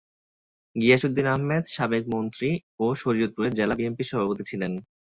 গিয়াস 0.75 1.01
উদ্দিন 1.07 1.27
আহমেদ 1.27 1.63
সাবেক 1.75 2.03
মন্ত্রী 2.13 2.49
ও 2.79 2.85
শরীয়তপুর 3.01 3.45
জেলা 3.51 3.75
বিএনপির 3.77 4.09
সভাপতি 4.11 4.43
ছিলেন। 4.49 4.71